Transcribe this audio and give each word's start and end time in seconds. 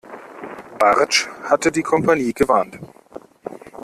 Bartsch 0.79 1.27
hatte 1.43 1.71
die 1.71 1.83
Kompanie 1.83 2.33
gewarnt. 2.33 2.79